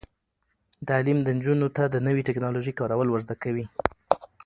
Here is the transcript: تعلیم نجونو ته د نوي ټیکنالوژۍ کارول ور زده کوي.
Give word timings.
تعلیم 0.87 1.17
نجونو 1.37 1.67
ته 1.75 1.83
د 1.89 1.95
نوي 2.07 2.21
ټیکنالوژۍ 2.27 2.73
کارول 2.79 3.07
ور 3.09 3.21
زده 3.25 3.35
کوي. 3.43 3.65